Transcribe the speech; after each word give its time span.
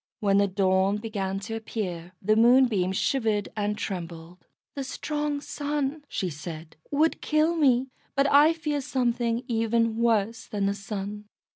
When 0.19 0.39
the 0.39 0.47
dawn 0.47 0.97
began 0.97 1.39
to 1.41 1.53
appear, 1.53 2.13
the 2.23 2.35
Moonbeam 2.35 2.91
shivered 2.91 3.49
and 3.55 3.77
trembled. 3.77 4.43
"The 4.73 4.83
strong 4.83 5.41
Sun," 5.41 6.05
she 6.09 6.27
said, 6.27 6.75
"would 6.89 7.21
kill 7.21 7.55
me, 7.55 7.91
but 8.15 8.25
I 8.31 8.51
fear 8.53 8.81
something 8.81 9.43
even 9.47 9.97
worse 9.97 10.47
than 10.47 10.65
the 10.65 10.73
Sun. 10.73 11.25